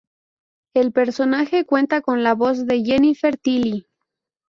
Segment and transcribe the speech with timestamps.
[0.73, 3.85] El personaje cuenta con la voz de Jennifer Tilly.